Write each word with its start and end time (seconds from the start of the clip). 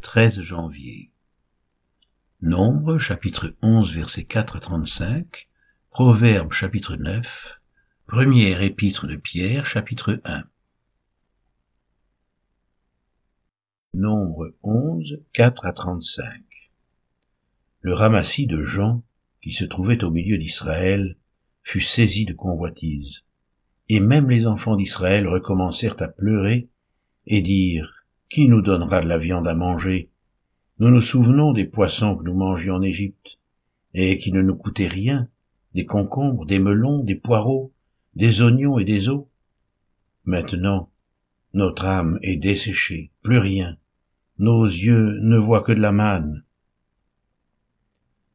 13 0.00 0.40
janvier. 0.40 1.10
Nombre 2.40 2.96
chapitre 2.96 3.54
11 3.62 3.94
verset 3.94 4.24
4 4.24 4.56
à 4.56 4.60
35, 4.60 5.48
Proverbe 5.90 6.52
chapitre 6.52 6.96
9, 6.96 7.60
Première 8.06 8.62
épître 8.62 9.06
de 9.06 9.16
Pierre 9.16 9.66
chapitre 9.66 10.20
1. 10.24 10.44
Nombre 13.92 14.54
11, 14.62 15.22
4 15.34 15.66
à 15.66 15.72
35. 15.72 16.24
Le 17.82 17.92
ramassis 17.92 18.46
de 18.46 18.62
Jean, 18.62 19.02
qui 19.42 19.52
se 19.52 19.64
trouvait 19.64 20.02
au 20.02 20.10
milieu 20.10 20.38
d'Israël, 20.38 21.16
fut 21.62 21.82
saisi 21.82 22.24
de 22.24 22.32
convoitise. 22.32 23.24
Et 23.90 24.00
même 24.00 24.30
les 24.30 24.46
enfants 24.46 24.76
d'Israël 24.76 25.28
recommencèrent 25.28 26.00
à 26.00 26.08
pleurer 26.08 26.70
et 27.26 27.42
dire 27.42 27.99
qui 28.30 28.46
nous 28.46 28.62
donnera 28.62 29.00
de 29.00 29.08
la 29.08 29.18
viande 29.18 29.48
à 29.48 29.54
manger? 29.54 30.08
Nous 30.78 30.88
nous 30.88 31.02
souvenons 31.02 31.52
des 31.52 31.64
poissons 31.64 32.16
que 32.16 32.22
nous 32.22 32.34
mangions 32.34 32.76
en 32.76 32.82
Égypte, 32.82 33.38
et 33.92 34.18
qui 34.18 34.30
ne 34.30 34.40
nous 34.40 34.54
coûtaient 34.54 34.86
rien, 34.86 35.28
des 35.74 35.84
concombres, 35.84 36.46
des 36.46 36.60
melons, 36.60 37.02
des 37.02 37.16
poireaux, 37.16 37.72
des 38.14 38.40
oignons 38.40 38.78
et 38.78 38.84
des 38.84 39.08
os. 39.08 39.24
Maintenant, 40.24 40.90
notre 41.54 41.84
âme 41.84 42.20
est 42.22 42.36
desséchée, 42.36 43.10
plus 43.22 43.38
rien. 43.38 43.76
Nos 44.38 44.64
yeux 44.64 45.18
ne 45.20 45.36
voient 45.36 45.62
que 45.62 45.72
de 45.72 45.80
la 45.80 45.92
manne. 45.92 46.44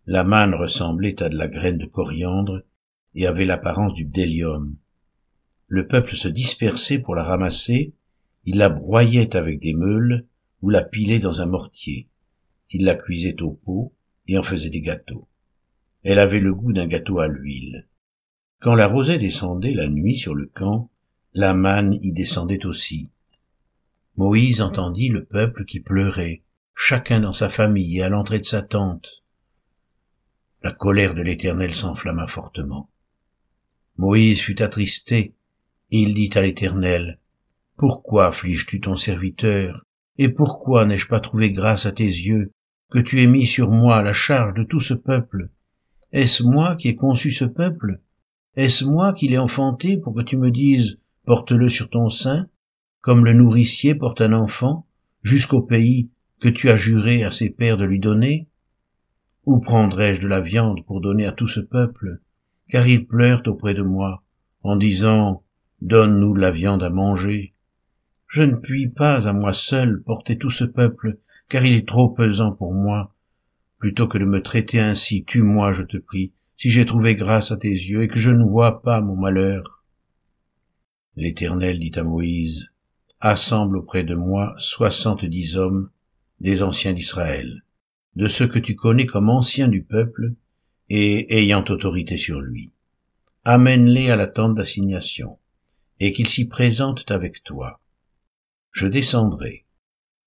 La 0.05 0.25
manne 0.25 0.53
ressemblait 0.53 1.23
à 1.23 1.29
de 1.29 1.37
la 1.37 1.47
graine 1.47 1.77
de 1.77 1.85
coriandre 1.85 2.61
et 3.15 3.27
avait 3.27 3.45
l'apparence 3.45 3.93
du 3.93 4.03
bdellium. 4.03 4.75
Le 5.67 5.87
peuple 5.87 6.17
se 6.17 6.27
dispersait 6.27 6.99
pour 6.99 7.15
la 7.15 7.23
ramasser 7.23 7.93
il 8.45 8.57
la 8.57 8.69
broyait 8.69 9.35
avec 9.35 9.59
des 9.59 9.73
meules 9.73 10.25
ou 10.61 10.69
la 10.69 10.83
pilait 10.83 11.19
dans 11.19 11.41
un 11.41 11.45
mortier. 11.45 12.07
Il 12.69 12.85
la 12.85 12.95
cuisait 12.95 13.41
au 13.41 13.51
pot 13.51 13.93
et 14.27 14.37
en 14.37 14.43
faisait 14.43 14.69
des 14.69 14.81
gâteaux. 14.81 15.27
Elle 16.03 16.19
avait 16.19 16.39
le 16.39 16.53
goût 16.53 16.71
d'un 16.71 16.87
gâteau 16.87 17.19
à 17.19 17.27
l'huile. 17.27 17.87
Quand 18.59 18.75
la 18.75 18.87
rosée 18.87 19.17
descendait 19.17 19.73
la 19.73 19.87
nuit 19.87 20.17
sur 20.17 20.35
le 20.35 20.45
camp, 20.47 20.89
la 21.33 21.53
manne 21.53 21.99
y 22.01 22.11
descendait 22.11 22.65
aussi. 22.65 23.09
Moïse 24.15 24.61
entendit 24.61 25.09
le 25.09 25.25
peuple 25.25 25.65
qui 25.65 25.79
pleurait, 25.79 26.43
chacun 26.73 27.19
dans 27.19 27.33
sa 27.33 27.49
famille 27.49 27.97
et 27.97 28.03
à 28.03 28.09
l'entrée 28.09 28.39
de 28.39 28.45
sa 28.45 28.61
tente. 28.61 29.23
La 30.63 30.71
colère 30.71 31.15
de 31.15 31.21
l'Éternel 31.21 31.73
s'enflamma 31.73 32.27
fortement. 32.27 32.89
Moïse 33.97 34.39
fut 34.39 34.61
attristé, 34.61 35.35
et 35.91 35.99
il 35.99 36.13
dit 36.13 36.29
à 36.35 36.41
l'Éternel, 36.41 37.19
pourquoi 37.77 38.27
affliges-tu 38.27 38.79
ton 38.79 38.95
serviteur? 38.95 39.83
Et 40.17 40.29
pourquoi 40.29 40.85
n'ai-je 40.85 41.07
pas 41.07 41.19
trouvé 41.19 41.51
grâce 41.51 41.85
à 41.85 41.91
tes 41.91 42.05
yeux 42.05 42.51
que 42.89 42.99
tu 42.99 43.21
aies 43.21 43.27
mis 43.27 43.45
sur 43.45 43.69
moi 43.69 44.01
la 44.01 44.13
charge 44.13 44.53
de 44.53 44.63
tout 44.63 44.79
ce 44.79 44.93
peuple? 44.93 45.49
Est-ce 46.13 46.43
moi 46.43 46.77
qui 46.77 46.87
ai 46.87 46.95
conçu 46.95 47.31
ce 47.31 47.43
peuple? 47.43 47.99
Est-ce 48.55 48.85
moi 48.85 49.11
qui 49.11 49.27
l'ai 49.27 49.37
enfanté 49.37 49.97
pour 49.97 50.13
que 50.13 50.21
tu 50.21 50.37
me 50.37 50.51
dises 50.51 50.99
porte-le 51.25 51.67
sur 51.69 51.89
ton 51.89 52.07
sein, 52.07 52.47
comme 53.01 53.25
le 53.25 53.33
nourricier 53.33 53.95
porte 53.95 54.21
un 54.21 54.31
enfant, 54.31 54.87
jusqu'au 55.21 55.61
pays 55.61 56.09
que 56.39 56.47
tu 56.47 56.69
as 56.69 56.77
juré 56.77 57.23
à 57.23 57.31
ses 57.31 57.49
pères 57.49 57.77
de 57.77 57.83
lui 57.83 57.99
donner? 57.99 58.47
Où 59.45 59.59
prendrai-je 59.59 60.21
de 60.21 60.27
la 60.27 60.39
viande 60.39 60.85
pour 60.85 61.01
donner 61.01 61.25
à 61.25 61.33
tout 61.33 61.47
ce 61.47 61.59
peuple? 61.59 62.21
Car 62.69 62.87
ils 62.87 63.05
pleurent 63.05 63.43
auprès 63.47 63.73
de 63.73 63.83
moi, 63.83 64.23
en 64.63 64.77
disant 64.77 65.43
Donne-nous 65.81 66.33
de 66.35 66.39
la 66.39 66.51
viande 66.51 66.81
à 66.81 66.89
manger. 66.89 67.54
Je 68.35 68.43
ne 68.43 68.55
puis 68.55 68.89
pas 68.89 69.29
à 69.29 69.31
moi 69.31 69.53
seul 69.53 70.03
porter 70.03 70.37
tout 70.37 70.49
ce 70.49 70.65
peuple, 70.65 71.19
car 71.47 71.63
il 71.63 71.71
est 71.71 71.87
trop 71.87 72.09
pesant 72.09 72.51
pour 72.51 72.73
moi. 72.73 73.15
Plutôt 73.77 74.09
que 74.09 74.17
de 74.17 74.25
me 74.25 74.43
traiter 74.43 74.81
ainsi, 74.81 75.23
tue-moi, 75.23 75.71
je 75.71 75.83
te 75.83 75.95
prie, 75.95 76.33
si 76.57 76.69
j'ai 76.69 76.85
trouvé 76.85 77.15
grâce 77.15 77.53
à 77.53 77.55
tes 77.55 77.69
yeux 77.69 78.03
et 78.03 78.09
que 78.09 78.19
je 78.19 78.31
ne 78.31 78.43
vois 78.43 78.81
pas 78.81 78.99
mon 78.99 79.15
malheur. 79.15 79.85
L'Éternel 81.15 81.79
dit 81.79 81.93
à 81.95 82.03
Moïse, 82.03 82.67
Assemble 83.21 83.77
auprès 83.77 84.03
de 84.03 84.15
moi 84.15 84.53
soixante-dix 84.57 85.55
hommes, 85.55 85.89
des 86.41 86.61
anciens 86.61 86.91
d'Israël, 86.91 87.63
de 88.17 88.27
ceux 88.27 88.49
que 88.49 88.59
tu 88.59 88.75
connais 88.75 89.05
comme 89.05 89.29
anciens 89.29 89.69
du 89.69 89.81
peuple, 89.81 90.33
et 90.89 91.39
ayant 91.39 91.63
autorité 91.69 92.17
sur 92.17 92.41
lui. 92.41 92.73
Amène-les 93.45 94.09
à 94.09 94.17
la 94.17 94.27
tente 94.27 94.55
d'assignation, 94.55 95.37
et 96.01 96.11
qu'ils 96.11 96.27
s'y 96.27 96.49
présentent 96.49 97.09
avec 97.11 97.41
toi 97.45 97.79
je 98.75 98.87
descendrai, 98.87 99.63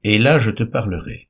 et 0.04 0.16
là 0.16 0.38
je 0.38 0.50
te 0.50 0.62
parlerai. 0.62 1.28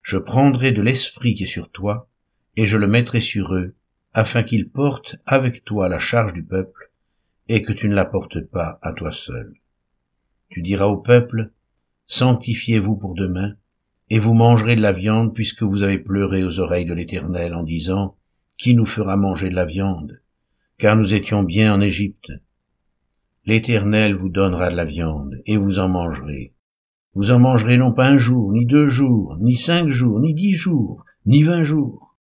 Je 0.00 0.16
prendrai 0.16 0.72
de 0.72 0.80
l'esprit 0.80 1.34
qui 1.34 1.44
est 1.44 1.46
sur 1.46 1.70
toi, 1.70 2.08
et 2.56 2.64
je 2.64 2.78
le 2.78 2.86
mettrai 2.86 3.20
sur 3.20 3.54
eux, 3.54 3.74
afin 4.14 4.42
qu'ils 4.42 4.70
portent 4.70 5.16
avec 5.26 5.62
toi 5.62 5.90
la 5.90 5.98
charge 5.98 6.32
du 6.32 6.42
peuple, 6.42 6.90
et 7.48 7.60
que 7.60 7.74
tu 7.74 7.86
ne 7.86 7.94
la 7.94 8.06
portes 8.06 8.40
pas 8.40 8.78
à 8.80 8.94
toi 8.94 9.12
seul. 9.12 9.52
Tu 10.48 10.62
diras 10.62 10.86
au 10.86 10.96
peuple, 10.96 11.52
Sanctifiez-vous 12.06 12.96
pour 12.96 13.14
demain, 13.14 13.56
et 14.08 14.18
vous 14.18 14.32
mangerez 14.32 14.74
de 14.74 14.80
la 14.80 14.92
viande 14.92 15.34
puisque 15.34 15.64
vous 15.64 15.82
avez 15.82 15.98
pleuré 15.98 16.44
aux 16.44 16.60
oreilles 16.60 16.86
de 16.86 16.94
l'Éternel 16.94 17.52
en 17.52 17.62
disant, 17.62 18.16
Qui 18.56 18.74
nous 18.74 18.86
fera 18.86 19.16
manger 19.18 19.50
de 19.50 19.54
la 19.54 19.66
viande? 19.66 20.22
Car 20.78 20.96
nous 20.96 21.12
étions 21.12 21.42
bien 21.42 21.74
en 21.74 21.82
Égypte, 21.82 22.32
L'Éternel 23.48 24.14
vous 24.14 24.28
donnera 24.28 24.68
de 24.68 24.76
la 24.76 24.84
viande, 24.84 25.40
et 25.46 25.56
vous 25.56 25.78
en 25.78 25.88
mangerez. 25.88 26.52
Vous 27.14 27.30
en 27.30 27.38
mangerez 27.38 27.78
non 27.78 27.94
pas 27.94 28.06
un 28.06 28.18
jour, 28.18 28.52
ni 28.52 28.66
deux 28.66 28.88
jours, 28.88 29.38
ni 29.40 29.56
cinq 29.56 29.88
jours, 29.88 30.20
ni 30.20 30.34
dix 30.34 30.52
jours, 30.52 31.06
ni 31.24 31.42
vingt 31.44 31.64
jours, 31.64 32.14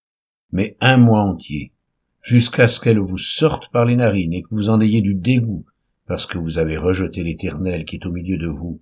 mais 0.54 0.78
un 0.80 0.96
mois 0.96 1.20
entier, 1.20 1.74
jusqu'à 2.22 2.70
ce 2.70 2.80
qu'elle 2.80 3.00
vous 3.00 3.18
sorte 3.18 3.70
par 3.74 3.84
les 3.84 3.98
narines 3.98 4.34
et 4.34 4.42
que 4.42 4.48
vous 4.52 4.70
en 4.70 4.80
ayez 4.80 5.02
du 5.02 5.16
dégoût, 5.16 5.66
parce 6.06 6.26
que 6.26 6.38
vous 6.38 6.60
avez 6.60 6.78
rejeté 6.78 7.24
l'Éternel 7.24 7.84
qui 7.84 7.98
est 7.98 8.06
au 8.06 8.12
milieu 8.14 8.38
de 8.38 8.48
vous, 8.48 8.80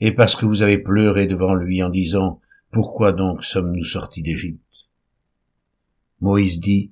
et 0.00 0.10
parce 0.10 0.34
que 0.34 0.46
vous 0.46 0.62
avez 0.62 0.78
pleuré 0.78 1.28
devant 1.28 1.54
lui 1.54 1.80
en 1.80 1.90
disant, 1.90 2.40
Pourquoi 2.72 3.12
donc 3.12 3.44
sommes-nous 3.44 3.84
sortis 3.84 4.24
d'Égypte? 4.24 4.88
Moïse 6.20 6.58
dit, 6.58 6.90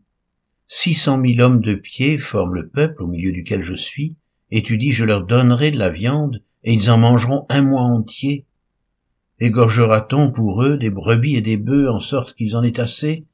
Six 0.68 0.94
cent 0.94 1.18
mille 1.18 1.42
hommes 1.42 1.60
de 1.60 1.74
pied 1.74 2.18
forment 2.18 2.54
le 2.54 2.68
peuple 2.68 3.02
au 3.02 3.08
milieu 3.08 3.32
duquel 3.32 3.62
je 3.62 3.74
suis, 3.74 4.14
et 4.52 4.62
tu 4.62 4.76
dis 4.76 4.92
je 4.92 5.06
leur 5.06 5.24
donnerai 5.24 5.70
de 5.70 5.78
la 5.78 5.88
viande, 5.88 6.42
et 6.62 6.74
ils 6.74 6.90
en 6.90 6.98
mangeront 6.98 7.46
un 7.48 7.62
mois 7.62 7.80
entier. 7.80 8.46
Égorgera-t-on 9.40 10.30
pour 10.30 10.62
eux 10.62 10.76
des 10.76 10.90
brebis 10.90 11.36
et 11.36 11.40
des 11.40 11.56
bœufs 11.56 11.90
en 11.90 12.00
sorte 12.00 12.34
qu'ils 12.34 12.54
en 12.54 12.62
aient 12.62 12.78
assez? 12.78 13.26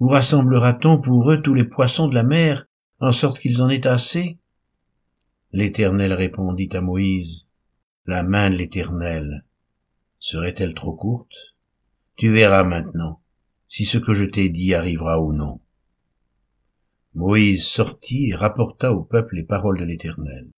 Ou 0.00 0.08
rassemblera-t-on 0.08 0.98
pour 0.98 1.30
eux 1.30 1.42
tous 1.42 1.52
les 1.52 1.64
poissons 1.64 2.08
de 2.08 2.14
la 2.14 2.22
mer 2.22 2.66
en 2.98 3.12
sorte 3.12 3.38
qu'ils 3.38 3.60
en 3.60 3.68
aient 3.68 3.86
assez? 3.86 4.38
L'Éternel 5.52 6.14
répondit 6.14 6.70
à 6.72 6.80
Moïse, 6.80 7.44
La 8.06 8.22
main 8.22 8.48
de 8.48 8.56
l'Éternel 8.56 9.44
serait-elle 10.18 10.72
trop 10.72 10.94
courte? 10.94 11.54
Tu 12.16 12.32
verras 12.32 12.64
maintenant 12.64 13.20
si 13.68 13.84
ce 13.84 13.98
que 13.98 14.14
je 14.14 14.24
t'ai 14.24 14.48
dit 14.48 14.74
arrivera 14.74 15.20
ou 15.20 15.34
non. 15.34 15.60
Moïse 17.18 17.66
sortit 17.66 18.28
et 18.28 18.36
rapporta 18.36 18.92
au 18.92 19.02
peuple 19.02 19.34
les 19.34 19.42
paroles 19.42 19.80
de 19.80 19.84
l'Éternel. 19.84 20.52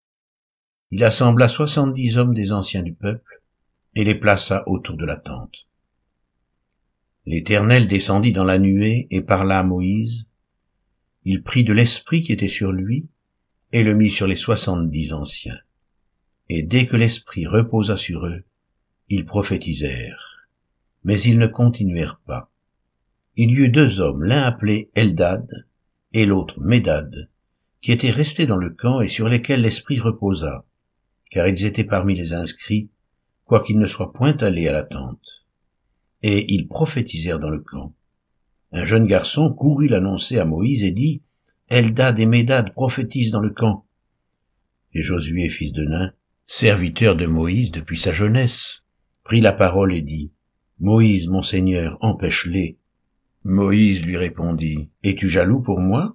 Il 0.91 1.03
assembla 1.05 1.49
soixante-dix 1.49 2.19
hommes 2.19 2.35
des 2.35 2.53
anciens 2.53 2.83
du 2.83 2.93
peuple 2.93 3.41
et 3.95 4.05
les 4.05 4.15
plaça 4.15 4.63
autour 4.67 4.99
de 4.99 5.07
la 5.07 5.17
tente. 5.17 5.67
L'Éternel 7.25 7.87
descendit 7.87 8.35
dans 8.35 8.45
la 8.45 8.59
nuée 8.59 9.07
et 9.11 9.23
parla 9.23 9.61
à 9.61 9.63
Moïse. 9.63 10.27
Il 11.25 11.43
prit 11.43 11.65
de 11.65 11.73
l'esprit 11.73 12.23
qui 12.23 12.33
était 12.33 12.47
sur 12.47 12.73
lui 12.73 13.09
et 13.73 13.83
le 13.83 13.95
mit 13.95 14.11
sur 14.11 14.27
les 14.27 14.37
soixante-dix 14.37 15.15
anciens. 15.15 15.61
Et 16.51 16.63
dès 16.63 16.85
que 16.85 16.97
l'esprit 16.97 17.47
reposa 17.47 17.97
sur 17.97 18.27
eux, 18.27 18.45
ils 19.09 19.25
prophétisèrent. 19.25 20.47
Mais 21.05 21.19
ils 21.23 21.39
ne 21.39 21.47
continuèrent 21.47 22.21
pas. 22.27 22.53
Il 23.37 23.53
y 23.53 23.63
eut 23.63 23.71
deux 23.71 24.03
hommes, 24.03 24.25
l'un 24.25 24.43
appelé 24.43 24.91
Eldad 24.95 25.49
et 26.13 26.27
l'autre 26.27 26.61
Médad, 26.61 27.29
qui 27.81 27.93
étaient 27.93 28.11
restés 28.11 28.47
dans 28.47 28.57
le 28.57 28.71
camp 28.71 29.01
et 29.01 29.09
sur 29.09 29.29
lesquels 29.29 29.63
l'Esprit 29.63 30.01
reposa, 30.01 30.67
car 31.31 31.47
ils 31.47 31.65
étaient 31.65 31.85
parmi 31.85 32.15
les 32.15 32.33
inscrits, 32.33 32.91
quoiqu'ils 33.45 33.79
ne 33.79 33.87
soient 33.87 34.13
point 34.13 34.37
allés 34.39 34.69
à 34.69 34.73
la 34.73 34.83
tente. 34.83 35.47
Et 36.23 36.53
ils 36.53 36.69
prophétisèrent 36.69 37.39
dans 37.39 37.51
le 37.51 37.61
camp. 37.61 37.95
Un 38.73 38.85
jeune 38.85 39.07
garçon 39.07 39.53
courut 39.53 39.89
l'annoncer 39.89 40.39
à 40.39 40.45
Moïse 40.45 40.85
et 40.85 40.91
dit, 40.91 41.23
Eldad 41.69 42.19
et 42.19 42.27
Médad 42.27 42.73
prophétisent 42.73 43.31
dans 43.31 43.41
le 43.41 43.51
camp. 43.51 43.87
Et 44.93 45.03
Josué, 45.03 45.49
fils 45.49 45.73
de 45.73 45.85
Nain, 45.85 46.13
serviteur 46.47 47.15
de 47.15 47.27
Moïse 47.27 47.71
depuis 47.71 47.99
sa 47.99 48.13
jeunesse, 48.13 48.83
prit 49.23 49.41
la 49.41 49.53
parole 49.53 49.95
et 49.95 50.03
dit, 50.03 50.33
Moïse, 50.81 51.29
mon 51.29 51.43
Seigneur, 51.43 51.97
empêche-les, 52.01 52.80
Moïse 53.45 54.05
lui 54.05 54.19
répondit, 54.19 54.91
Es-tu 55.03 55.29
jaloux 55.29 55.61
pour 55.61 55.81
moi? 55.81 56.15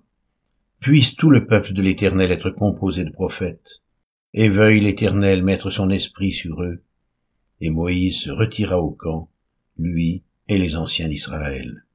Puisse 0.80 1.16
tout 1.16 1.32
le 1.32 1.48
peuple 1.48 1.74
de 1.74 1.82
l'Éternel 1.82 2.32
être 2.32 2.52
composé 2.52 3.04
de 3.04 3.10
prophètes, 3.10 3.82
et 4.36 4.48
veuille 4.48 4.80
l'Éternel 4.80 5.44
mettre 5.44 5.72
son 5.72 5.90
esprit 5.90 6.32
sur 6.32 6.62
eux. 6.62 6.84
Et 7.62 7.72
Moïse 7.72 8.20
se 8.20 8.30
retira 8.30 8.80
au 8.80 8.92
camp, 8.92 9.32
lui 9.80 10.24
et 10.48 10.60
les 10.60 10.76
anciens 10.76 11.08
d'Israël. 11.08 11.86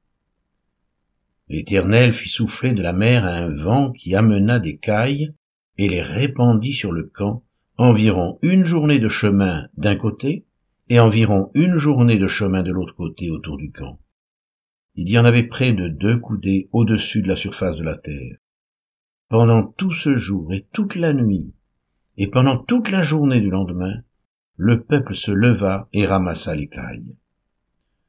L'Éternel 1.47 2.11
fit 2.11 2.29
souffler 2.29 2.73
de 2.73 2.81
la 2.81 2.91
mer 2.91 3.23
un 3.23 3.47
vent 3.47 3.91
qui 3.91 4.15
amena 4.15 4.59
des 4.59 4.77
cailles 4.77 5.33
et 5.77 5.87
les 5.87 6.01
répandit 6.01 6.73
sur 6.73 6.91
le 6.91 7.05
camp, 7.05 7.43
environ 7.77 8.37
une 8.41 8.65
journée 8.65 8.99
de 8.99 9.07
chemin 9.09 9.67
d'un 9.77 9.95
côté 9.95 10.45
et 10.89 10.99
environ 10.99 11.51
une 11.53 11.77
journée 11.77 12.17
de 12.17 12.27
chemin 12.27 12.63
de 12.63 12.71
l'autre 12.71 12.95
côté 12.95 13.29
autour 13.29 13.57
du 13.57 13.71
camp. 13.71 13.97
Il 14.95 15.09
y 15.09 15.17
en 15.17 15.25
avait 15.25 15.47
près 15.47 15.71
de 15.71 15.87
deux 15.87 16.19
coudées 16.19 16.67
au-dessus 16.73 17.21
de 17.21 17.29
la 17.29 17.35
surface 17.35 17.77
de 17.77 17.83
la 17.83 17.97
terre. 17.97 18.37
Pendant 19.29 19.63
tout 19.63 19.93
ce 19.93 20.17
jour 20.17 20.53
et 20.53 20.67
toute 20.73 20.95
la 20.95 21.13
nuit, 21.13 21.53
et 22.17 22.27
pendant 22.27 22.57
toute 22.57 22.91
la 22.91 23.01
journée 23.01 23.39
du 23.39 23.49
lendemain, 23.49 24.01
le 24.57 24.83
peuple 24.83 25.15
se 25.15 25.31
leva 25.31 25.87
et 25.93 26.05
ramassa 26.05 26.53
les 26.55 26.67
cailles. 26.67 27.15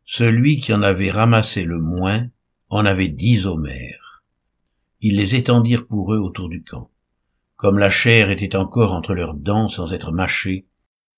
Celui 0.04 0.58
qui 0.58 0.74
en 0.74 0.82
avait 0.82 1.12
ramassé 1.12 1.64
le 1.64 1.78
moins 1.78 2.28
en 2.68 2.84
avait 2.84 3.08
dix 3.08 3.46
homères. 3.46 4.24
Ils 5.00 5.16
les 5.16 5.36
étendirent 5.36 5.86
pour 5.86 6.12
eux 6.12 6.18
autour 6.18 6.48
du 6.48 6.62
camp. 6.62 6.90
Comme 7.56 7.78
la 7.78 7.88
chair 7.88 8.30
était 8.30 8.56
encore 8.56 8.92
entre 8.92 9.14
leurs 9.14 9.34
dents 9.34 9.68
sans 9.68 9.92
être 9.92 10.10
mâchée, 10.10 10.66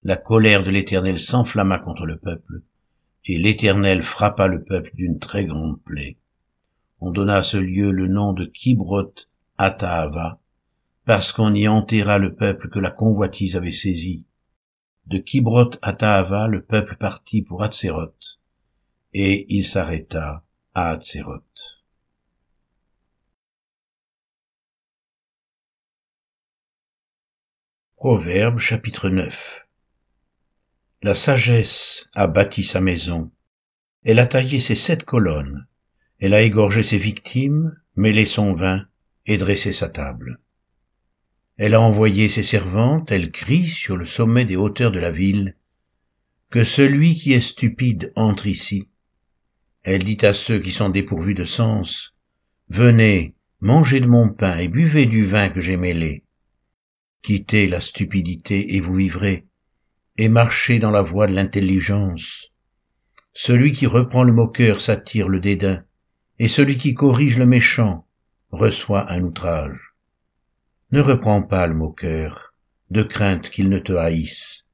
la 0.02 0.17
colère 0.17 0.62
de 0.62 0.70
l'Éternel 0.70 1.19
s'enflamma 1.19 1.78
contre 1.78 2.05
le 2.05 2.19
peuple, 2.19 2.62
et 3.26 3.38
l'Éternel 3.38 4.03
frappa 4.03 4.47
le 4.47 4.62
peuple 4.62 4.91
d'une 4.94 5.19
très 5.19 5.47
grande 5.47 5.81
plaie. 5.82 6.19
On 7.00 7.11
donna 7.11 7.37
à 7.37 7.43
ce 7.43 7.56
lieu 7.56 7.91
le 7.91 8.06
nom 8.06 8.32
de 8.32 8.44
Kibroth 8.44 9.31
Ataava, 9.56 10.41
parce 11.05 11.32
qu'on 11.32 11.55
y 11.55 11.69
enterra 11.69 12.19
le 12.19 12.35
peuple 12.35 12.69
que 12.69 12.79
la 12.79 12.91
convoitise 12.91 13.56
avait 13.56 13.73
saisi. 13.73 14.25
De 15.06 15.19
Kibroth 15.19 15.79
Ataava, 15.82 16.49
le 16.49 16.62
peuple 16.62 16.97
partit 16.97 17.43
pour 17.43 17.62
Hatzeroth, 17.62 18.41
et 19.12 19.47
il 19.49 19.67
s'arrêta 19.67 20.44
à 20.75 20.91
Hatzeroth. 20.91 21.82
Proverbe 27.97 28.59
chapitre 28.59 29.09
9 29.09 29.63
la 31.05 31.15
sagesse 31.15 32.06
a 32.15 32.27
bâti 32.27 32.65
sa 32.65 32.81
maison, 32.81 33.31
elle 34.05 34.19
a 34.19 34.27
taillé 34.27 34.59
ses 34.59 34.75
sept 34.75 35.05
colonnes, 35.05 35.67
elle 36.19 36.33
a 36.33 36.41
égorgé 36.41 36.83
ses 36.83 36.97
victimes, 36.97 37.77
mêlé 37.95 38.25
son 38.25 38.55
vin 38.55 38.87
et 39.27 39.37
dressé 39.37 39.75
sa 39.75 39.91
table. 39.91 40.41
Elle 41.59 41.75
a 41.75 41.81
envoyé 41.83 42.31
ses 42.31 42.43
servantes, 42.43 43.12
elle 43.12 43.31
crie 43.31 43.67
sur 43.67 43.99
le 43.99 44.06
sommet 44.06 44.47
des 44.47 44.56
hauteurs 44.56 44.93
de 44.93 44.99
la 44.99 45.11
ville, 45.11 45.59
que 46.49 46.65
celui 46.65 47.17
qui 47.17 47.35
est 47.35 47.41
stupide 47.53 48.11
entre 48.17 48.47
ici. 48.47 48.89
Elle 49.83 50.05
dit 50.05 50.25
à 50.25 50.33
ceux 50.33 50.59
qui 50.59 50.71
sont 50.71 50.89
dépourvus 50.89 51.35
de 51.35 51.45
sens, 51.45 52.15
Venez, 52.71 53.35
mangez 53.61 54.01
de 54.01 54.06
mon 54.06 54.31
pain 54.31 54.56
et 54.56 54.69
buvez 54.69 55.05
du 55.05 55.27
vin 55.27 55.51
que 55.51 55.61
j'ai 55.61 55.77
mêlé. 55.77 56.25
Quittez 57.21 57.69
la 57.69 57.81
stupidité 57.81 58.75
et 58.75 58.81
vous 58.81 58.95
vivrez 58.95 59.45
et 60.16 60.28
marcher 60.28 60.78
dans 60.78 60.93
la 60.93 61.02
voie 61.02 61.26
de 61.26 61.34
l'intelligence. 61.34 62.52
Celui 63.32 63.72
qui 63.72 63.87
reprend 63.87 64.22
le 64.22 64.32
moqueur 64.32 64.81
s'attire 64.81 65.28
le 65.28 65.40
dédain, 65.40 65.84
et 66.38 66.46
celui 66.46 66.76
qui 66.76 66.94
corrige 66.94 67.37
le 67.37 67.46
méchant 67.46 68.06
reçoit 68.52 69.11
un 69.11 69.22
outrage. 69.22 69.94
Ne 70.93 71.00
reprends 71.00 71.43
pas 71.43 71.66
le 71.66 71.75
moqueur, 71.75 72.55
de 72.90 73.02
crainte 73.02 73.50
qu'il 73.50 73.69
ne 73.69 73.78
te 73.78 73.93
haïsse. 73.93 74.64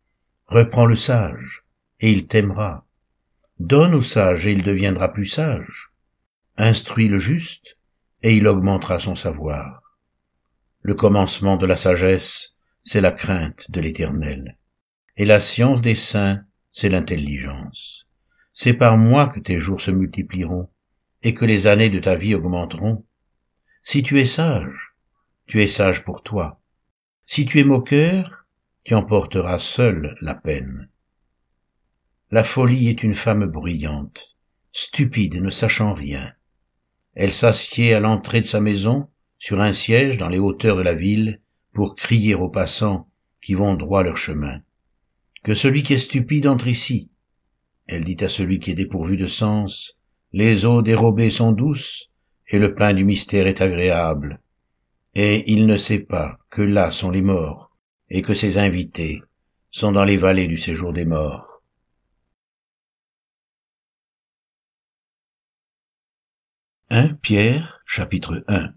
Reprends 0.46 0.84
le 0.84 0.96
sage, 0.96 1.64
et 2.00 2.12
il 2.12 2.26
t'aimera. 2.26 2.86
Donne 3.58 3.94
au 3.94 4.02
sage, 4.02 4.46
et 4.46 4.52
il 4.52 4.62
deviendra 4.62 5.10
plus 5.10 5.26
sage. 5.26 5.90
Instruis 6.58 7.08
le 7.08 7.18
juste, 7.18 7.78
et 8.22 8.36
il 8.36 8.46
augmentera 8.46 8.98
son 8.98 9.14
savoir. 9.14 9.96
Le 10.82 10.94
commencement 10.94 11.56
de 11.56 11.66
la 11.66 11.76
sagesse, 11.76 12.54
c'est 12.82 13.00
la 13.00 13.12
crainte 13.12 13.70
de 13.70 13.80
l'Éternel 13.80 14.58
et 15.20 15.26
la 15.26 15.38
science 15.38 15.82
des 15.82 15.96
saints, 15.96 16.42
c'est 16.70 16.88
l'intelligence. 16.88 18.06
C'est 18.54 18.72
par 18.72 18.96
moi 18.96 19.26
que 19.26 19.38
tes 19.38 19.58
jours 19.58 19.82
se 19.82 19.90
multiplieront, 19.90 20.70
et 21.22 21.34
que 21.34 21.44
les 21.44 21.66
années 21.66 21.90
de 21.90 21.98
ta 21.98 22.14
vie 22.14 22.34
augmenteront. 22.34 23.04
Si 23.82 24.02
tu 24.02 24.18
es 24.18 24.24
sage, 24.24 24.94
tu 25.44 25.62
es 25.62 25.66
sage 25.66 26.04
pour 26.04 26.22
toi. 26.22 26.62
Si 27.26 27.44
tu 27.44 27.60
es 27.60 27.64
moqueur, 27.64 28.46
tu 28.82 28.94
emporteras 28.94 29.58
seul 29.58 30.14
la 30.22 30.34
peine. 30.34 30.88
La 32.30 32.42
folie 32.42 32.88
est 32.88 33.02
une 33.02 33.14
femme 33.14 33.44
bruyante, 33.44 34.38
stupide 34.72 35.34
ne 35.34 35.50
sachant 35.50 35.92
rien. 35.92 36.32
Elle 37.14 37.34
s'assied 37.34 37.92
à 37.92 38.00
l'entrée 38.00 38.40
de 38.40 38.46
sa 38.46 38.62
maison, 38.62 39.10
sur 39.38 39.60
un 39.60 39.74
siège 39.74 40.16
dans 40.16 40.30
les 40.30 40.38
hauteurs 40.38 40.76
de 40.76 40.82
la 40.82 40.94
ville, 40.94 41.42
pour 41.74 41.94
crier 41.94 42.34
aux 42.34 42.48
passants 42.48 43.10
qui 43.42 43.52
vont 43.52 43.74
droit 43.74 44.02
leur 44.02 44.16
chemin 44.16 44.62
que 45.42 45.54
celui 45.54 45.82
qui 45.82 45.94
est 45.94 45.98
stupide 45.98 46.46
entre 46.46 46.68
ici. 46.68 47.10
Elle 47.86 48.04
dit 48.04 48.22
à 48.24 48.28
celui 48.28 48.58
qui 48.58 48.70
est 48.70 48.74
dépourvu 48.74 49.16
de 49.16 49.26
sens, 49.26 49.98
les 50.32 50.64
eaux 50.64 50.82
dérobées 50.82 51.30
sont 51.30 51.52
douces, 51.52 52.10
et 52.48 52.58
le 52.58 52.74
pain 52.74 52.94
du 52.94 53.04
mystère 53.04 53.46
est 53.46 53.60
agréable. 53.60 54.40
Et 55.14 55.50
il 55.50 55.66
ne 55.66 55.76
sait 55.76 56.00
pas 56.00 56.38
que 56.50 56.62
là 56.62 56.90
sont 56.90 57.10
les 57.10 57.22
morts, 57.22 57.76
et 58.08 58.22
que 58.22 58.34
ses 58.34 58.58
invités 58.58 59.22
sont 59.70 59.92
dans 59.92 60.04
les 60.04 60.16
vallées 60.16 60.46
du 60.46 60.58
séjour 60.58 60.92
des 60.92 61.04
morts. 61.04 61.62
1 66.90 67.14
Pierre 67.14 67.80
chapitre 67.86 68.44
1 68.48 68.74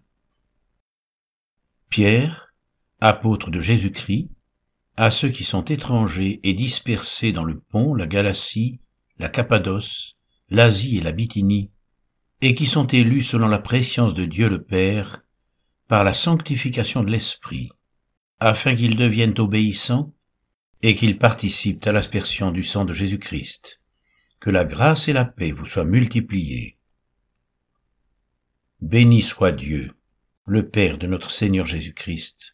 Pierre, 1.89 2.54
apôtre 3.00 3.50
de 3.50 3.59
Jésus-Christ, 3.59 4.30
à 4.95 5.10
ceux 5.10 5.30
qui 5.30 5.44
sont 5.44 5.66
étrangers 5.66 6.40
et 6.44 6.54
dispersés 6.54 7.31
dans 7.31 7.44
le 7.44 7.60
pont, 7.60 7.95
la 7.95 8.06
Galatie, 8.06 8.80
la 9.18 9.28
Cappadoce, 9.28 10.18
l'Asie 10.50 10.98
et 10.98 11.01
la 11.01 11.12
Bithynie, 11.12 11.72
et 12.42 12.54
qui 12.54 12.68
sont 12.68 12.86
élus 12.86 13.24
selon 13.24 13.48
la 13.48 13.60
préscience 13.60 14.13
de 14.13 14.25
Dieu 14.25 14.50
le 14.50 14.62
Père, 14.62 15.24
par 15.88 16.04
la 16.04 16.13
sanctification 16.13 17.04
de 17.04 17.12
l'Esprit, 17.12 17.69
afin 18.40 18.75
qu'ils 18.75 18.95
deviennent 18.95 19.40
obéissants 19.40 20.13
et 20.81 20.95
qu'ils 20.95 21.18
participent 21.18 21.88
à 21.88 21.92
l'aspersion 21.92 22.51
du 22.51 22.63
sang 22.63 22.86
de 22.86 22.94
Jésus-Christ. 22.94 23.80
Que 24.40 24.50
la 24.50 24.66
grâce 24.66 25.07
et 25.07 25.13
la 25.13 25.25
paix 25.25 25.54
vous 25.54 25.66
soient 25.66 25.86
multipliées. 25.86 26.78
Béni 28.81 29.21
soit 29.21 29.54
Dieu, 29.54 29.92
le 30.45 30.68
Père 30.68 30.97
de 30.97 31.07
notre 31.07 31.31
Seigneur 31.31 31.66
Jésus-Christ 31.66 32.54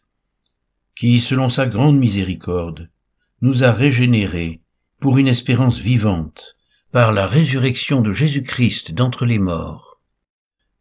qui, 1.00 1.22
selon 1.22 1.48
sa 1.48 1.65
grande 1.65 1.98
miséricorde, 1.98 2.89
nous 3.39 3.63
a 3.63 3.72
régénérés 3.72 4.60
pour 5.00 5.18
une 5.18 5.29
espérance 5.29 5.77
vivante, 5.77 6.58
par 6.91 7.13
la 7.13 7.25
résurrection 7.25 8.01
de 8.01 8.12
Jésus-Christ 8.12 8.91
d'entre 8.91 9.24
les 9.24 9.39
morts, 9.39 10.01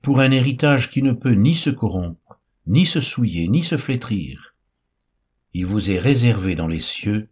pour 0.03 0.19
un 0.19 0.33
héritage 0.33 0.91
qui 0.91 1.05
ne 1.05 1.13
peut 1.13 1.35
ni 1.35 1.55
se 1.55 1.71
corrompre, 1.71 2.41
ni 2.67 2.85
se 2.85 3.01
souiller, 3.01 3.47
ni 3.47 3.63
se 3.63 3.79
flétrir. 3.79 4.57
Il 5.55 5.67
vous 5.67 5.89
est 5.89 6.01
réservé 6.01 6.57
dans 6.57 6.67
les 6.67 6.81
cieux, 6.81 7.31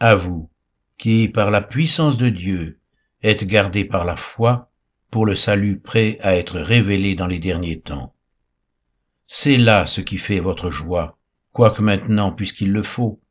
à 0.00 0.16
vous, 0.16 0.50
qui, 0.98 1.28
par 1.28 1.52
la 1.52 1.62
puissance 1.62 2.18
de 2.18 2.30
Dieu, 2.30 2.80
êtes 3.22 3.44
gardés 3.44 3.84
par 3.84 4.04
la 4.04 4.16
foi 4.16 4.72
pour 5.12 5.24
le 5.24 5.36
salut 5.36 5.78
prêt 5.78 6.18
à 6.20 6.34
être 6.34 6.58
révélé 6.58 7.14
dans 7.14 7.28
les 7.28 7.38
derniers 7.38 7.78
temps. 7.78 8.12
C'est 9.28 9.56
là 9.56 9.86
ce 9.86 10.00
qui 10.00 10.18
fait 10.18 10.40
votre 10.40 10.72
joie, 10.72 11.16
quoique 11.54 11.82
maintenant, 11.82 12.32
puisqu'il 12.32 12.72
le 12.72 12.82
faut, 12.82 13.22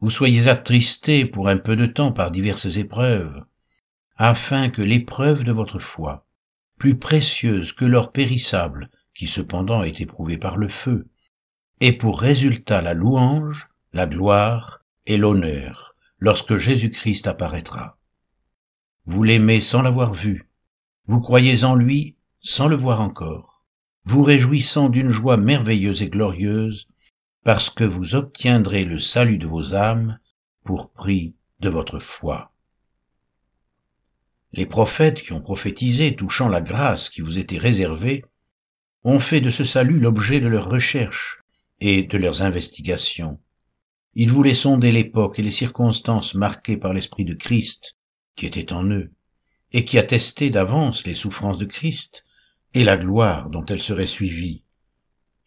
vous 0.00 0.10
soyez 0.10 0.48
attristés 0.48 1.26
pour 1.26 1.48
un 1.48 1.58
peu 1.58 1.76
de 1.76 1.84
temps 1.84 2.12
par 2.12 2.30
diverses 2.30 2.78
épreuves, 2.78 3.44
afin 4.16 4.70
que 4.70 4.80
l'épreuve 4.80 5.44
de 5.44 5.52
votre 5.52 5.78
foi, 5.78 6.26
plus 6.78 6.98
précieuse 6.98 7.74
que 7.74 7.84
l'or 7.84 8.10
périssable, 8.10 8.88
qui 9.14 9.26
cependant 9.26 9.82
est 9.82 10.00
éprouvé 10.00 10.38
par 10.38 10.56
le 10.56 10.66
feu, 10.66 11.08
ait 11.80 11.92
pour 11.92 12.20
résultat 12.20 12.80
la 12.80 12.94
louange, 12.94 13.68
la 13.92 14.06
gloire 14.06 14.82
et 15.06 15.18
l'honneur 15.18 15.94
lorsque 16.20 16.56
Jésus-Christ 16.56 17.26
apparaîtra. 17.26 17.98
Vous 19.04 19.24
l'aimez 19.24 19.60
sans 19.60 19.82
l'avoir 19.82 20.14
vu, 20.14 20.48
vous 21.06 21.20
croyez 21.20 21.64
en 21.64 21.74
lui 21.74 22.16
sans 22.40 22.66
le 22.66 22.76
voir 22.76 23.02
encore, 23.02 23.62
vous 24.06 24.22
réjouissant 24.22 24.88
d'une 24.88 25.10
joie 25.10 25.36
merveilleuse 25.36 26.02
et 26.02 26.08
glorieuse 26.08 26.88
parce 27.44 27.70
que 27.70 27.84
vous 27.84 28.14
obtiendrez 28.14 28.84
le 28.84 28.98
salut 28.98 29.38
de 29.38 29.46
vos 29.46 29.74
âmes 29.74 30.18
pour 30.64 30.90
prix 30.90 31.34
de 31.60 31.68
votre 31.68 31.98
foi. 31.98 32.52
Les 34.52 34.66
prophètes 34.66 35.22
qui 35.22 35.32
ont 35.32 35.40
prophétisé 35.40 36.16
touchant 36.16 36.48
la 36.48 36.60
grâce 36.60 37.08
qui 37.08 37.20
vous 37.20 37.38
était 37.38 37.58
réservée 37.58 38.24
ont 39.04 39.20
fait 39.20 39.40
de 39.40 39.50
ce 39.50 39.64
salut 39.64 40.00
l'objet 40.00 40.40
de 40.40 40.48
leurs 40.48 40.68
recherches 40.70 41.42
et 41.80 42.02
de 42.02 42.18
leurs 42.18 42.42
investigations. 42.42 43.40
Ils 44.14 44.32
voulaient 44.32 44.54
sonder 44.54 44.90
l'époque 44.90 45.38
et 45.38 45.42
les 45.42 45.50
circonstances 45.50 46.34
marquées 46.34 46.76
par 46.76 46.92
l'Esprit 46.92 47.24
de 47.24 47.34
Christ 47.34 47.94
qui 48.38 48.46
était 48.46 48.72
en 48.72 48.88
eux, 48.90 49.12
et 49.72 49.84
qui 49.84 49.98
attestait 49.98 50.50
d'avance 50.50 51.04
les 51.04 51.16
souffrances 51.16 51.58
de 51.58 51.64
Christ 51.64 52.24
et 52.72 52.84
la 52.84 52.96
gloire 52.96 53.50
dont 53.50 53.66
elles 53.66 53.82
seraient 53.82 54.06
suivies. 54.06 54.62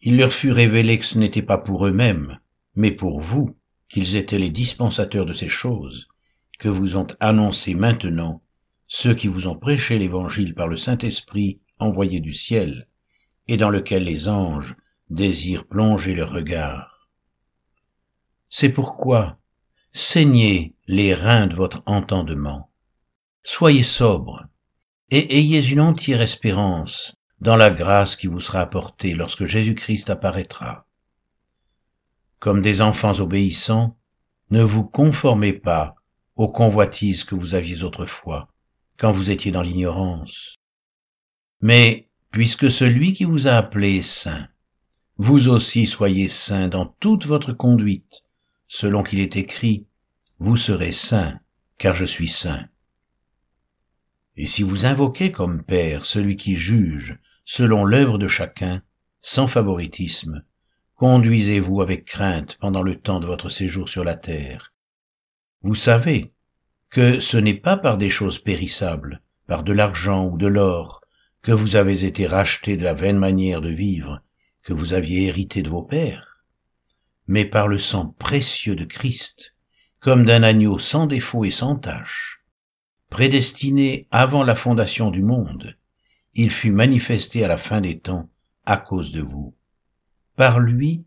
Il 0.04 0.16
leur 0.16 0.32
fut 0.32 0.50
révélé 0.50 0.98
que 0.98 1.06
ce 1.06 1.16
n'était 1.16 1.42
pas 1.42 1.58
pour 1.58 1.86
eux-mêmes, 1.86 2.40
mais 2.74 2.90
pour 2.90 3.20
vous 3.20 3.56
qu'ils 3.88 4.16
étaient 4.16 4.38
les 4.38 4.50
dispensateurs 4.50 5.26
de 5.26 5.32
ces 5.32 5.48
choses, 5.48 6.08
que 6.58 6.68
vous 6.68 6.96
ont 6.96 7.06
annoncé 7.20 7.74
maintenant 7.74 8.42
ceux 8.88 9.14
qui 9.14 9.28
vous 9.28 9.46
ont 9.46 9.56
prêché 9.56 9.98
l'Évangile 9.98 10.56
par 10.56 10.66
le 10.66 10.76
Saint-Esprit 10.76 11.60
envoyé 11.78 12.18
du 12.18 12.32
ciel, 12.32 12.88
et 13.46 13.56
dans 13.56 13.70
lequel 13.70 14.02
les 14.02 14.28
anges 14.28 14.74
désirent 15.08 15.68
plonger 15.68 16.14
leur 16.14 16.32
regard. 16.32 17.08
C'est 18.50 18.70
pourquoi 18.70 19.38
saignez 19.92 20.74
les 20.88 21.14
reins 21.14 21.46
de 21.46 21.54
votre 21.54 21.80
entendement, 21.86 22.72
soyez 23.44 23.84
sobre, 23.84 24.48
et 25.10 25.38
ayez 25.38 25.64
une 25.70 25.80
entière 25.80 26.22
espérance 26.22 27.14
dans 27.42 27.56
la 27.56 27.70
grâce 27.70 28.14
qui 28.14 28.28
vous 28.28 28.38
sera 28.38 28.60
apportée 28.60 29.14
lorsque 29.14 29.46
Jésus-Christ 29.46 30.10
apparaîtra. 30.10 30.86
Comme 32.38 32.62
des 32.62 32.80
enfants 32.80 33.18
obéissants, 33.18 33.98
ne 34.50 34.62
vous 34.62 34.84
conformez 34.84 35.52
pas 35.52 35.96
aux 36.36 36.52
convoitises 36.52 37.24
que 37.24 37.34
vous 37.34 37.56
aviez 37.56 37.82
autrefois, 37.82 38.48
quand 38.96 39.10
vous 39.10 39.30
étiez 39.30 39.50
dans 39.50 39.62
l'ignorance. 39.62 40.54
Mais 41.60 42.08
puisque 42.30 42.70
celui 42.70 43.12
qui 43.12 43.24
vous 43.24 43.48
a 43.48 43.54
appelé 43.54 43.96
est 43.96 44.02
saint, 44.02 44.46
vous 45.16 45.48
aussi 45.48 45.86
soyez 45.86 46.28
saints 46.28 46.68
dans 46.68 46.86
toute 47.00 47.26
votre 47.26 47.52
conduite, 47.52 48.22
selon 48.68 49.02
qu'il 49.02 49.18
est 49.18 49.34
écrit, 49.34 49.88
vous 50.38 50.56
serez 50.56 50.92
saints, 50.92 51.40
car 51.78 51.96
je 51.96 52.04
suis 52.04 52.28
saint. 52.28 52.68
Et 54.36 54.46
si 54.46 54.62
vous 54.62 54.86
invoquez 54.86 55.32
comme 55.32 55.64
Père 55.64 56.06
celui 56.06 56.36
qui 56.36 56.54
juge 56.54 57.18
selon 57.44 57.84
l'œuvre 57.84 58.18
de 58.18 58.28
chacun, 58.28 58.82
sans 59.20 59.46
favoritisme, 59.46 60.44
conduisez-vous 60.96 61.80
avec 61.80 62.04
crainte 62.04 62.56
pendant 62.60 62.82
le 62.82 63.00
temps 63.00 63.20
de 63.20 63.26
votre 63.26 63.48
séjour 63.48 63.88
sur 63.88 64.04
la 64.04 64.14
terre. 64.14 64.72
Vous 65.62 65.74
savez 65.74 66.32
que 66.90 67.20
ce 67.20 67.36
n'est 67.36 67.54
pas 67.54 67.76
par 67.76 67.98
des 67.98 68.10
choses 68.10 68.38
périssables, 68.38 69.22
par 69.46 69.62
de 69.62 69.72
l'argent 69.72 70.26
ou 70.26 70.36
de 70.36 70.46
l'or, 70.46 71.00
que 71.42 71.52
vous 71.52 71.76
avez 71.76 72.04
été 72.04 72.26
rachetés 72.26 72.76
de 72.76 72.84
la 72.84 72.94
vaine 72.94 73.18
manière 73.18 73.60
de 73.60 73.70
vivre 73.70 74.22
que 74.62 74.72
vous 74.72 74.92
aviez 74.92 75.26
hérité 75.26 75.62
de 75.62 75.70
vos 75.70 75.82
pères, 75.82 76.44
mais 77.26 77.44
par 77.44 77.66
le 77.66 77.78
sang 77.78 78.14
précieux 78.18 78.76
de 78.76 78.84
Christ, 78.84 79.54
comme 79.98 80.24
d'un 80.24 80.42
agneau 80.42 80.78
sans 80.78 81.06
défaut 81.06 81.44
et 81.44 81.50
sans 81.50 81.76
tache, 81.76 82.44
prédestiné 83.10 84.06
avant 84.10 84.42
la 84.44 84.54
fondation 84.54 85.10
du 85.10 85.22
monde, 85.22 85.76
il 86.34 86.50
fut 86.50 86.72
manifesté 86.72 87.44
à 87.44 87.48
la 87.48 87.58
fin 87.58 87.80
des 87.80 87.98
temps 87.98 88.28
à 88.64 88.76
cause 88.76 89.12
de 89.12 89.22
vous. 89.22 89.54
Par 90.36 90.60
lui, 90.60 91.04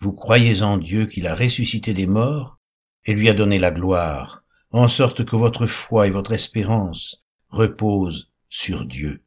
vous 0.00 0.12
croyez 0.12 0.62
en 0.62 0.78
Dieu 0.78 1.06
qu'il 1.06 1.26
a 1.26 1.34
ressuscité 1.34 1.94
des 1.94 2.06
morts 2.06 2.58
et 3.04 3.14
lui 3.14 3.28
a 3.28 3.34
donné 3.34 3.58
la 3.58 3.70
gloire, 3.70 4.44
en 4.70 4.86
sorte 4.86 5.24
que 5.24 5.36
votre 5.36 5.66
foi 5.66 6.06
et 6.06 6.10
votre 6.10 6.32
espérance 6.32 7.24
reposent 7.48 8.30
sur 8.48 8.84
Dieu. 8.84 9.22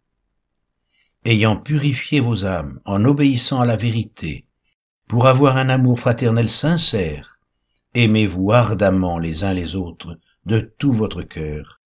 Ayant 1.25 1.57
purifié 1.57 2.19
vos 2.19 2.45
âmes 2.45 2.79
en 2.85 3.03
obéissant 3.05 3.59
à 3.59 3.65
la 3.65 3.75
vérité, 3.75 4.45
pour 5.07 5.27
avoir 5.27 5.57
un 5.57 5.69
amour 5.69 5.99
fraternel 5.99 6.47
sincère, 6.47 7.39
aimez-vous 7.93 8.51
ardemment 8.51 9.19
les 9.19 9.43
uns 9.43 9.53
les 9.53 9.75
autres 9.75 10.17
de 10.45 10.59
tout 10.77 10.93
votre 10.93 11.23
cœur, 11.23 11.81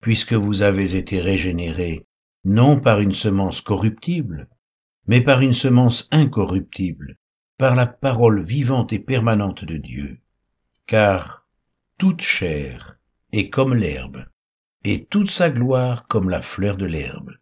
puisque 0.00 0.32
vous 0.32 0.62
avez 0.62 0.96
été 0.96 1.20
régénérés, 1.20 2.06
non 2.44 2.80
par 2.80 3.00
une 3.00 3.12
semence 3.12 3.60
corruptible, 3.60 4.48
mais 5.06 5.20
par 5.20 5.40
une 5.40 5.54
semence 5.54 6.08
incorruptible, 6.10 7.16
par 7.58 7.74
la 7.74 7.86
parole 7.86 8.42
vivante 8.42 8.92
et 8.92 8.98
permanente 8.98 9.64
de 9.64 9.76
Dieu. 9.76 10.18
Car 10.86 11.46
toute 11.98 12.22
chair 12.22 12.98
est 13.32 13.50
comme 13.50 13.74
l'herbe, 13.74 14.24
et 14.84 15.04
toute 15.04 15.30
sa 15.30 15.50
gloire 15.50 16.06
comme 16.06 16.30
la 16.30 16.40
fleur 16.40 16.76
de 16.76 16.86
l'herbe. 16.86 17.32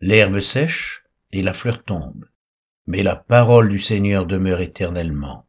L'herbe 0.00 0.40
sèche 0.40 1.04
et 1.32 1.42
la 1.42 1.52
fleur 1.52 1.84
tombe, 1.84 2.24
mais 2.86 3.02
la 3.02 3.16
parole 3.16 3.68
du 3.68 3.78
Seigneur 3.78 4.26
demeure 4.26 4.60
éternellement. 4.60 5.46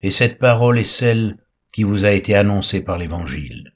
Et 0.00 0.10
cette 0.10 0.38
parole 0.38 0.78
est 0.78 0.84
celle 0.84 1.38
qui 1.72 1.84
vous 1.84 2.04
a 2.04 2.10
été 2.12 2.34
annoncée 2.34 2.80
par 2.80 2.96
l'Évangile. 2.96 3.75